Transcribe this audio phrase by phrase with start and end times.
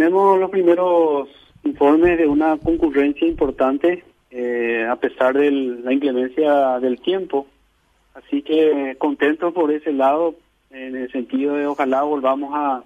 [0.00, 1.28] tenemos los primeros
[1.62, 7.46] informes de una concurrencia importante eh, a pesar de la inclemencia del tiempo.
[8.14, 10.36] Así que contento por ese lado,
[10.70, 12.82] en el sentido de ojalá volvamos a,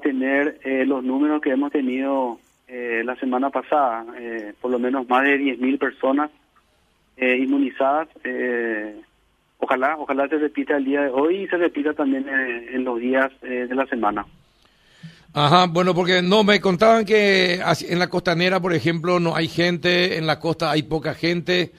[0.00, 5.08] tener eh, los números que hemos tenido eh, la semana pasada, eh, por lo menos
[5.08, 6.30] más de 10.000 personas
[7.16, 8.06] inmunizadas.
[9.58, 13.32] ojalá, ojalá se repita el día de hoy y se repita también en los días
[13.40, 14.24] de la semana.
[15.34, 20.16] Ajá, bueno, porque no, me contaban que en la costanera, por ejemplo, no hay gente,
[20.16, 21.72] en la costa hay poca gente.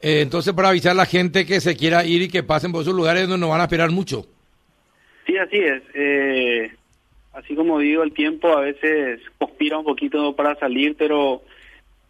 [0.00, 2.94] entonces, para avisar a la gente que se quiera ir y que pasen por esos
[2.94, 4.26] lugares donde no van a esperar mucho.
[5.26, 5.82] Sí, así es.
[5.94, 6.70] Eh,
[7.32, 11.42] así como digo, el tiempo a veces conspira un poquito para salir, pero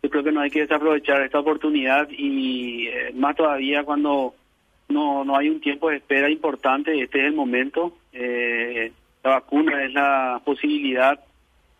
[0.02, 4.34] yo creo que no hay que desaprovechar esta oportunidad y eh, más todavía cuando
[4.88, 7.92] no, no hay un tiempo de espera importante, este es el momento.
[8.12, 8.92] Eh,
[9.23, 11.19] la vacuna es la posibilidad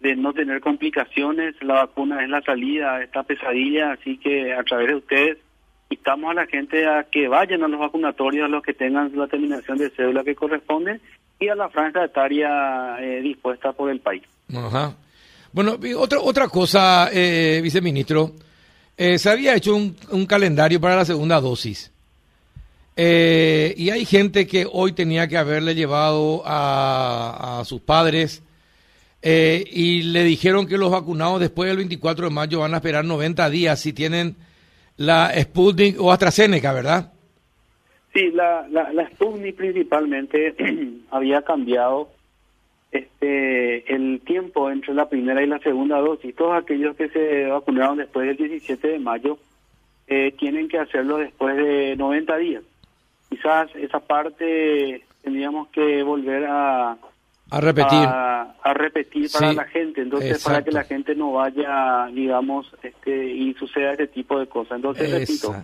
[0.01, 4.63] de no tener complicaciones, la vacuna es la salida a esta pesadilla, así que a
[4.63, 5.39] través de ustedes
[5.91, 9.27] invitamos a la gente a que vayan a los vacunatorios, a los que tengan la
[9.27, 11.01] terminación de cédula que corresponde
[11.39, 14.23] y a la franja etaria eh, dispuesta por el país.
[14.55, 14.95] Ajá.
[15.53, 18.33] Bueno, otra, otra cosa, eh, viceministro,
[18.97, 21.93] eh, se había hecho un, un, calendario para la segunda dosis.
[22.97, 28.43] Y hay gente que hoy tenía que haberle llevado a, sus padres
[29.23, 33.49] y le dijeron que los vacunados después del 24 de mayo van a esperar 90
[33.51, 34.37] días si tienen
[35.01, 37.13] la Sputnik o AstraZeneca, ¿verdad?
[38.13, 40.55] Sí, la, la, la Sputnik principalmente
[41.11, 42.11] había cambiado
[42.93, 46.35] este el tiempo entre la primera y la segunda dosis.
[46.35, 49.39] Todos aquellos que se vacunaron después del 17 de mayo
[50.07, 52.63] eh, tienen que hacerlo después de 90 días.
[53.31, 56.99] Quizás esa parte tendríamos que volver a,
[57.51, 57.99] a repetir.
[57.99, 63.53] A, repetir para la gente, entonces para que la gente no vaya, digamos, este y
[63.55, 64.77] suceda este tipo de cosas.
[64.77, 65.55] Entonces, repito,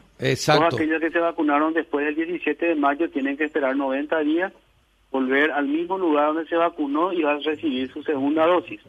[0.47, 4.53] todos aquellos que se vacunaron después del 17 de mayo tienen que esperar 90 días,
[5.13, 8.81] volver al mismo lugar donde se vacunó y va a recibir su segunda dosis.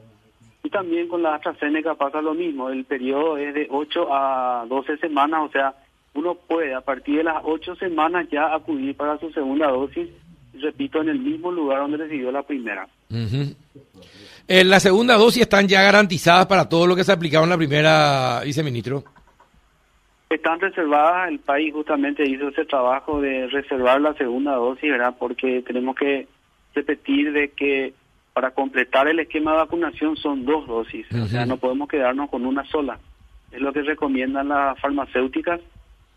[0.64, 4.98] Y también con la AstraZeneca pasa lo mismo, el periodo es de 8 a 12
[4.98, 5.74] semanas, o sea,
[6.18, 10.10] uno puede a partir de las 8 semanas ya acudir para su segunda dosis
[10.62, 12.88] repito, en el mismo lugar donde recibió la primera.
[14.48, 17.58] eh, la segunda dosis están ya garantizadas para todo lo que se aplicaba en la
[17.58, 19.04] primera, viceministro.
[20.30, 25.16] Están reservadas, el país justamente hizo ese trabajo de reservar la segunda dosis, ¿verdad?
[25.18, 26.28] Porque tenemos que
[26.76, 27.94] repetir de que
[28.34, 32.46] para completar el esquema de vacunación son dos dosis, o sea, no podemos quedarnos con
[32.46, 33.00] una sola.
[33.52, 35.62] Es lo que recomiendan las farmacéuticas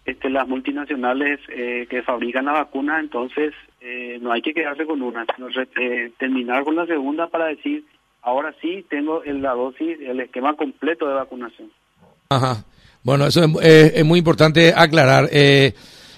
[0.05, 5.03] este, las multinacionales eh, que fabrican la vacuna, entonces eh, no hay que quedarse con
[5.03, 7.85] una, sino eh, terminar con la segunda para decir,
[8.23, 11.71] ahora sí tengo la dosis, el esquema completo de vacunación.
[12.31, 12.65] Ajá.
[13.03, 15.29] Bueno, eso es, muy importante aclarar.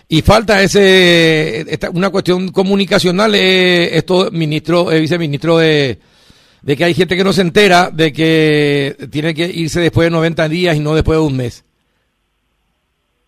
[0.08, 6.00] y falta ese una cuestión comunicacional, esto, ministro, viceministro, de,
[6.62, 10.10] de que hay gente que no se entera de que tiene que irse después de
[10.10, 11.64] 90 días y no después de un mes.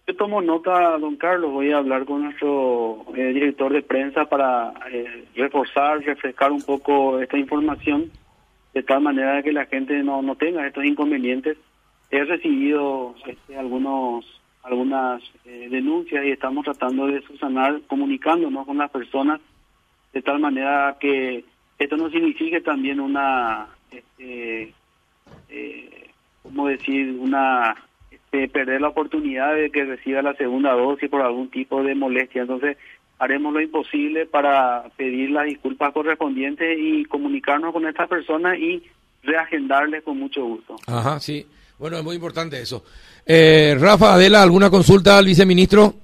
[0.06, 4.74] Yo tomo nota, don Carlos, voy a hablar con nuestro eh, director de prensa para
[4.90, 8.10] eh, reforzar, refrescar un poco esta información,
[8.74, 11.56] de tal manera que la gente no, no tenga estos inconvenientes.
[12.10, 14.26] He recibido este, algunos
[14.62, 19.40] algunas eh, denuncias y estamos tratando de subsanar comunicándonos con las personas
[20.12, 21.44] de tal manera que
[21.78, 24.72] esto no signifique también una, este,
[25.48, 26.10] eh,
[26.42, 27.74] ¿cómo decir?, una
[28.52, 32.42] perder la oportunidad de que reciba la segunda dosis por algún tipo de molestia.
[32.42, 32.76] Entonces,
[33.18, 38.82] haremos lo imposible para pedir las disculpas correspondientes y comunicarnos con estas personas y
[39.22, 40.76] reagendarles con mucho gusto.
[40.86, 41.46] Ajá, sí.
[41.78, 42.84] Bueno, es muy importante eso.
[43.26, 45.94] Eh, Rafa, Adela, ¿alguna consulta al viceministro?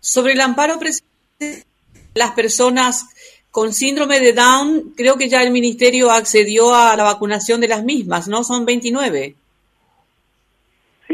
[0.00, 0.78] Sobre el amparo
[1.38, 1.64] de
[2.14, 3.06] las personas
[3.50, 7.84] con síndrome de Down, creo que ya el ministerio accedió a la vacunación de las
[7.84, 8.42] mismas, ¿no?
[8.42, 9.36] Son 29.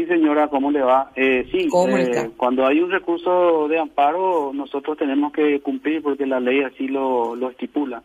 [0.01, 1.11] Sí, señora, ¿cómo le va?
[1.15, 6.39] Eh, sí, eh, cuando hay un recurso de amparo, nosotros tenemos que cumplir porque la
[6.39, 8.01] ley así lo, lo estipula.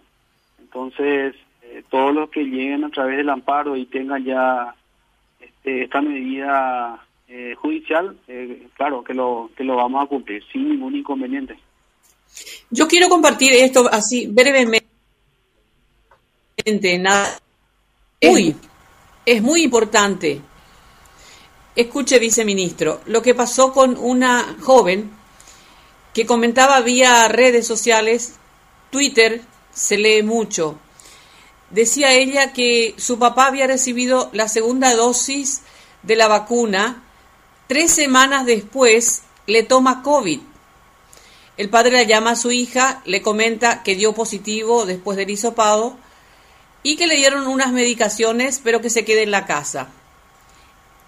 [0.60, 4.74] Entonces, eh, todos los que lleguen a través del amparo y tengan ya
[5.40, 8.14] este, esta medida eh, judicial,
[8.74, 11.56] claro que lo, que lo vamos a cumplir sin ningún inconveniente.
[12.70, 14.84] Yo quiero compartir esto así brevemente.
[16.98, 17.38] Nada.
[18.20, 18.54] Uy,
[19.24, 20.42] es muy importante
[21.76, 25.10] Escuche, viceministro, lo que pasó con una joven
[26.14, 28.36] que comentaba vía redes sociales,
[28.90, 29.42] Twitter
[29.74, 30.78] se lee mucho,
[31.68, 35.60] decía ella que su papá había recibido la segunda dosis
[36.02, 37.02] de la vacuna,
[37.66, 40.40] tres semanas después le toma COVID.
[41.58, 45.98] El padre la llama a su hija, le comenta que dio positivo después del hisopado
[46.82, 49.90] y que le dieron unas medicaciones, pero que se quede en la casa.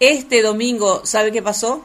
[0.01, 1.85] Este domingo, ¿sabe qué pasó?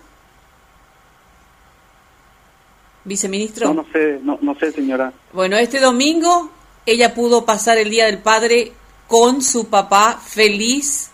[3.06, 3.74] Viceministro.
[3.74, 5.12] No, no sé, no, no sé, señora.
[5.33, 6.51] Bueno, este domingo
[6.86, 8.71] ella pudo pasar el Día del Padre
[9.07, 11.12] con su papá feliz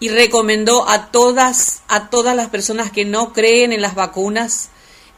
[0.00, 4.70] y recomendó a todas, a todas las personas que no creen en las vacunas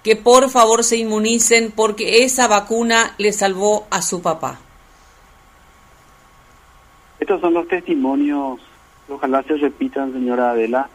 [0.06, 4.60] que por favor se inmunicen porque esa vacuna le salvó a su papá.
[7.18, 8.60] Estos son los testimonios,
[9.08, 10.88] ojalá se repitan, señora Adela,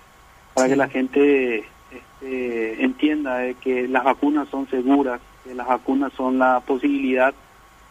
[0.53, 6.39] para que la gente este, entienda que las vacunas son seguras, que las vacunas son
[6.39, 7.33] la posibilidad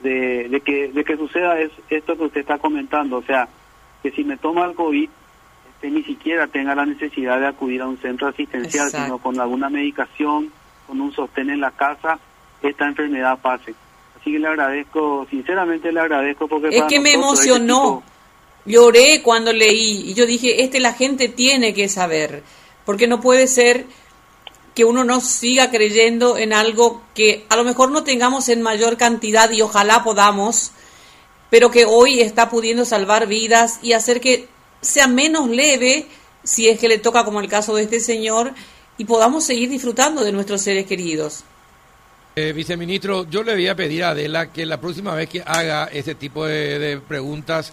[0.00, 3.48] de, que, de que suceda es esto que usted está comentando, o sea,
[4.02, 5.08] que si me toma el COVID,
[5.74, 9.68] este, ni siquiera tenga la necesidad de acudir a un centro asistencial, sino con alguna
[9.68, 10.50] medicación,
[10.86, 12.18] con un sostén en la casa,
[12.62, 13.74] esta enfermedad pase.
[14.20, 16.68] Así que le agradezco, sinceramente le agradezco porque...
[16.68, 18.02] Es que me emocionó.
[18.66, 22.42] Lloré cuando leí y yo dije, este la gente tiene que saber,
[22.84, 23.86] porque no puede ser
[24.74, 28.96] que uno no siga creyendo en algo que a lo mejor no tengamos en mayor
[28.96, 30.72] cantidad y ojalá podamos,
[31.50, 34.48] pero que hoy está pudiendo salvar vidas y hacer que
[34.80, 36.06] sea menos leve
[36.44, 38.54] si es que le toca como el caso de este señor
[38.96, 41.44] y podamos seguir disfrutando de nuestros seres queridos.
[42.36, 45.86] Eh, viceministro, yo le voy a pedir a Adela que la próxima vez que haga
[45.92, 47.72] ese tipo de, preguntas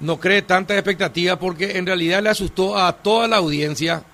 [0.00, 4.04] no cree tanta expectativa porque en realidad le asustó a toda la audiencia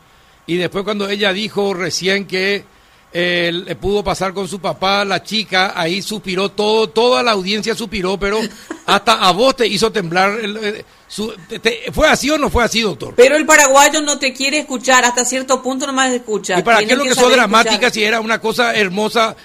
[0.47, 2.65] y después cuando ella dijo recién que
[3.17, 7.75] eh, le pudo pasar con su papá, la chica, ahí suspiró todo, toda la audiencia
[7.77, 8.41] suspiró, pero
[8.87, 10.37] hasta a vos te hizo temblar.
[10.43, 10.85] Eh,
[11.93, 13.15] ¿Fue así o no fue así, doctor?
[13.17, 16.59] Pero el paraguayo no te quiere escuchar, hasta cierto punto nomás escucha.
[16.59, 19.37] ¿Y para qué lo que, sos dramática si era una cosa hermosa?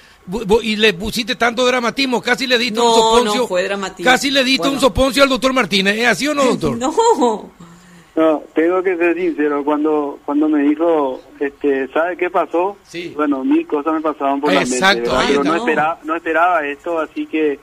[0.64, 3.42] Y le pusiste tanto dramatismo, casi le diste un soponcio.
[3.42, 4.12] No, fue dramatismo.
[4.12, 5.98] Casi le diste un soponcio al doctor Martínez.
[5.98, 6.78] ¿Es así o no, doctor?
[6.78, 7.60] no.
[8.16, 12.76] No, tengo que ser sincero, cuando cuando me dijo, este, ¿sabe qué pasó?
[12.84, 13.14] Sí.
[13.16, 17.26] Bueno, mil cosas me pasaban por la mente, pero no esperaba, no esperaba esto, así
[17.28, 17.60] que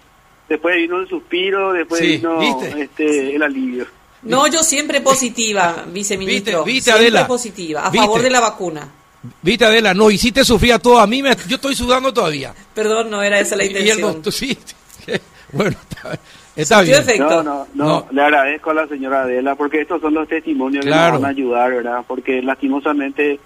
[0.48, 3.86] después vino el suspiro, después vino este, el alivio.
[4.22, 6.64] No, yo siempre positiva, viceministro.
[6.64, 8.88] ¿Viste, siempre positiva, a favor de la vacuna.
[9.42, 10.98] Viste, Adela, no hiciste sufrir a todo.
[10.98, 12.54] A mí, me, yo estoy sudando todavía.
[12.74, 13.98] Perdón, no era esa la intención.
[13.98, 14.56] Y el doctor, sí.
[15.52, 15.76] Bueno,
[16.56, 17.04] está, bien.
[17.18, 20.90] No, no, no, le agradezco a la señora Adela porque estos son los testimonios que
[20.90, 22.04] nos van a ayudar, ¿verdad?
[22.06, 23.38] Porque lastimosamente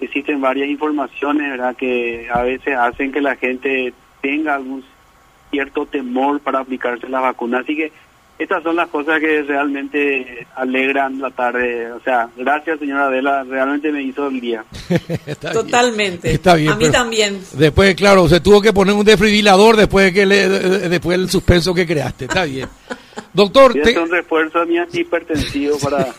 [0.00, 1.76] existen varias informaciones, ¿verdad?
[1.76, 3.92] Que a veces hacen que la gente
[4.22, 4.82] tenga algún
[5.50, 7.60] cierto temor para aplicarse la vacuna.
[7.60, 7.92] Así que
[8.42, 11.92] estas son las cosas que realmente alegran la tarde.
[11.92, 14.64] O sea, gracias señora Adela, realmente me hizo el día.
[15.52, 16.32] Totalmente.
[16.32, 16.72] Está bien.
[16.72, 17.40] A mí también.
[17.52, 20.48] Después, claro, se tuvo que poner un desfibrilador después de que le,
[20.88, 22.24] después del suspenso que creaste.
[22.24, 22.68] Está bien.
[23.32, 26.08] Doctor, es un refuerzo a mi antihipertensivo para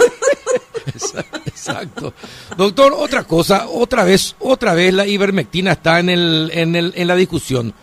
[1.45, 2.13] Exacto.
[2.57, 7.07] Doctor, otra cosa, otra vez, otra vez la ivermectina está en el, en el en
[7.07, 7.73] la discusión.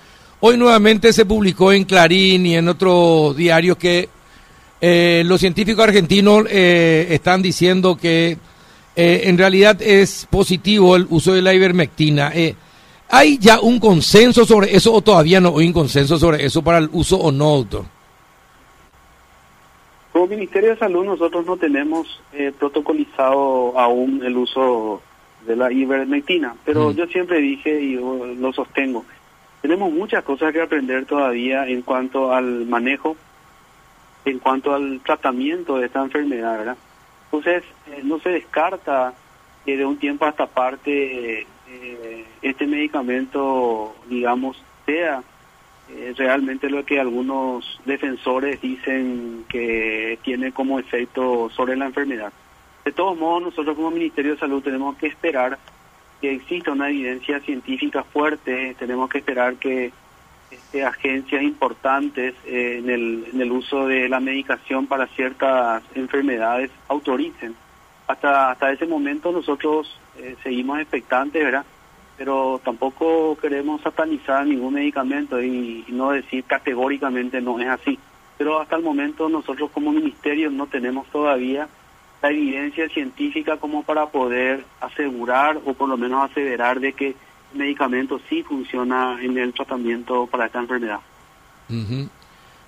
[0.41, 4.09] Hoy nuevamente se publicó en Clarín y en otro diario que
[4.81, 8.39] eh, los científicos argentinos eh, están diciendo que
[8.97, 12.33] eh, en realidad es positivo el uso de la ivermectina.
[13.11, 16.79] ¿Hay ya un consenso sobre eso o todavía no hay un consenso sobre eso para
[16.79, 17.85] el uso o no, doctor?
[20.13, 22.21] Como Ministerio de Salud nosotros no tenemos
[22.59, 25.03] protocolizado aún el uso
[25.47, 26.95] de la ivermectina, pero mm.
[26.95, 29.05] yo siempre dije y lo sostengo,
[29.63, 33.17] tenemos muchas cosas que aprender todavía en cuanto al manejo
[34.25, 36.77] en cuanto al tratamiento de esta enfermedad, ¿verdad?
[37.27, 39.15] Entonces, eh, no se descarta
[39.65, 45.23] que de un tiempo a esta parte eh, este medicamento, digamos, sea
[45.89, 52.33] eh, realmente lo que algunos defensores dicen que tiene como efecto sobre la enfermedad.
[52.85, 55.59] De todos modos, nosotros como Ministerio de Salud tenemos que esperar
[56.21, 59.93] que exista una evidencia científica fuerte, tenemos que esperar que
[60.51, 66.71] este, agencias importantes eh, en, el, en el uso de la medicación para ciertas enfermedades
[66.89, 67.55] autoricen.
[68.07, 71.65] Hasta, hasta ese momento nosotros eh, seguimos expectantes, ¿verdad?
[72.19, 77.99] Pero tampoco queremos satanizar ningún medicamento y, no decir categóricamente no es así.
[78.37, 81.69] Pero hasta el momento nosotros como ministerio no tenemos todavía
[82.21, 87.15] la evidencia científica como para poder asegurar o por lo menos aseverar de que
[87.55, 91.01] medicamento sí funciona en el tratamiento para esta enfermedad.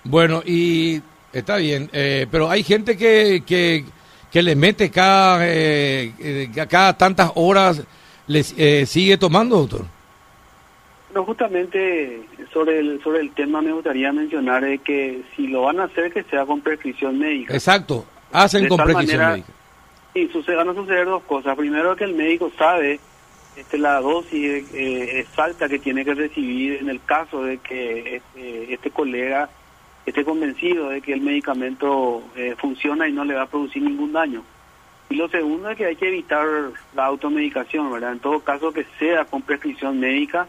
[0.05, 3.85] Bueno, y Está bien, eh, pero hay gente que, que,
[4.31, 7.83] que le mete cada, eh, eh, cada tantas horas,
[8.27, 8.55] les
[8.89, 9.87] sigue tomando, doctor.
[11.15, 12.23] No, justamente
[12.53, 16.23] sobre el, sobre el tema me gustaría mencionar que si lo van a hacer, que
[16.25, 17.55] sea con prescripción médica.
[17.55, 19.49] Exacto, hacen con prescripción médica.
[20.15, 21.57] Y sucede, van a suceder dos cosas.
[21.57, 23.01] Primero, que el médico sabe
[23.57, 28.73] este, la dosis eh, exacta que tiene que recibir en el caso de que este,
[28.73, 29.51] este colega
[30.07, 34.13] esté convencido de que el medicamento eh, funciona y no le va a producir ningún
[34.13, 34.43] daño.
[35.11, 36.47] Y lo segundo es que hay que evitar
[36.95, 38.13] la automedicación, ¿verdad?
[38.13, 40.49] En todo caso que sea con prescripción médica,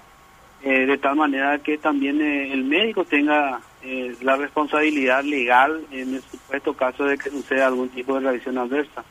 [0.64, 3.60] eh, de tal manera que también el médico tenga
[4.22, 9.04] la responsabilidad legal en el supuesto caso de que suceda algún tipo de reacción adversa.